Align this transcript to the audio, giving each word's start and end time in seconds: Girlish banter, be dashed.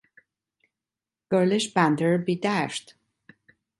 Girlish 1.29 1.71
banter, 1.75 2.17
be 2.17 2.35
dashed. 2.35 2.95